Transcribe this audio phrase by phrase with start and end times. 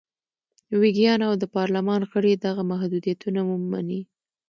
[0.81, 4.01] ویګیان او د پارلمان غړي دغه محدودیتونه ومني.